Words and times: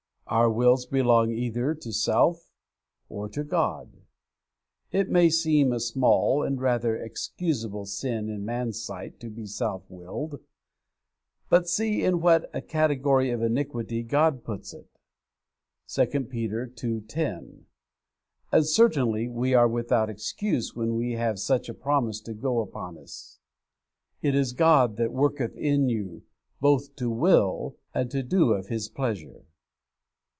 Our 0.27 0.49
wills 0.49 0.85
belong 0.85 1.31
either 1.33 1.75
to 1.75 1.91
self 1.91 2.53
or 3.09 3.27
to 3.27 3.43
God. 3.43 3.97
It 4.89 5.09
may 5.09 5.29
seem 5.29 5.73
a 5.73 5.79
small 5.81 6.41
and 6.41 6.57
rather 6.61 6.95
excusable 6.95 7.85
sin 7.85 8.29
in 8.29 8.45
man's 8.45 8.81
sight 8.81 9.19
to 9.19 9.29
be 9.29 9.45
self 9.45 9.83
willed, 9.89 10.39
but 11.49 11.67
see 11.67 12.05
in 12.05 12.21
what 12.21 12.49
a 12.55 12.61
category 12.61 13.29
of 13.31 13.41
iniquity 13.41 14.03
God 14.03 14.45
puts 14.45 14.73
it! 14.73 14.87
(2 15.89 16.05
Pet. 16.21 16.69
ii. 16.81 17.01
10). 17.01 17.65
And 18.53 18.65
certainly 18.65 19.27
we 19.27 19.53
are 19.53 19.67
without 19.67 20.09
excuse 20.09 20.73
when 20.73 20.95
we 20.95 21.11
have 21.15 21.39
such 21.39 21.67
a 21.67 21.73
promise 21.73 22.21
to 22.21 22.33
go 22.33 22.61
upon 22.61 22.97
as, 22.97 23.39
'It 24.21 24.33
is 24.33 24.53
God 24.53 24.95
that 24.95 25.11
worketh 25.11 25.57
in 25.57 25.89
you 25.89 26.23
both 26.61 26.95
to 26.95 27.09
will 27.09 27.75
and 27.93 28.09
to 28.11 28.23
do 28.23 28.53
of 28.53 28.67
His 28.67 28.87
pleasure.' 28.87 29.43